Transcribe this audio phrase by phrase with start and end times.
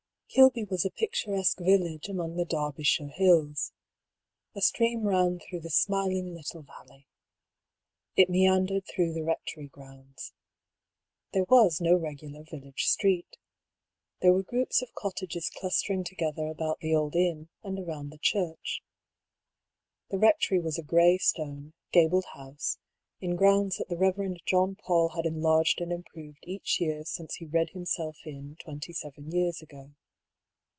[0.33, 3.73] Kilby was a picturesque village among the Derby shire hills.
[4.55, 7.05] A stream ran through the smiling little valley.
[8.15, 10.31] It meandered through the rectory grounds.
[11.33, 13.35] There was no regular village street.
[14.21, 18.81] There were groups of cottages clustering together about the old inn, and around the church.
[20.11, 22.77] The rectory was a grey stone, gabled house,
[23.19, 27.45] in grounds that the Reverend John PauU had enlarged and improved each year since he"
[27.53, 29.91] read himself in" twenty seven years ago.